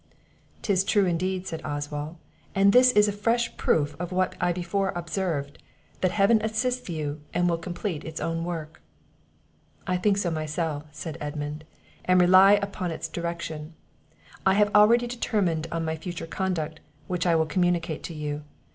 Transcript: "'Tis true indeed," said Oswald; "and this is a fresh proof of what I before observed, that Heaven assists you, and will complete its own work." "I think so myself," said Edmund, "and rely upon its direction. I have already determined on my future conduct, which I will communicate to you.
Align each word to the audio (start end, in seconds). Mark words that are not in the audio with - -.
"'Tis 0.63 0.83
true 0.83 1.05
indeed," 1.05 1.45
said 1.45 1.61
Oswald; 1.63 2.15
"and 2.55 2.73
this 2.73 2.91
is 2.93 3.07
a 3.07 3.11
fresh 3.11 3.55
proof 3.55 3.95
of 3.99 4.11
what 4.11 4.33
I 4.41 4.51
before 4.51 4.89
observed, 4.95 5.61
that 5.99 6.09
Heaven 6.09 6.41
assists 6.43 6.89
you, 6.89 7.21
and 7.35 7.47
will 7.47 7.59
complete 7.59 8.03
its 8.03 8.19
own 8.19 8.43
work." 8.43 8.81
"I 9.85 9.97
think 9.97 10.17
so 10.17 10.31
myself," 10.31 10.85
said 10.91 11.19
Edmund, 11.21 11.65
"and 12.03 12.19
rely 12.19 12.53
upon 12.53 12.89
its 12.89 13.07
direction. 13.07 13.75
I 14.43 14.55
have 14.55 14.73
already 14.73 15.05
determined 15.05 15.67
on 15.71 15.85
my 15.85 15.95
future 15.95 16.25
conduct, 16.25 16.79
which 17.05 17.27
I 17.27 17.35
will 17.35 17.45
communicate 17.45 18.01
to 18.05 18.15
you. 18.15 18.41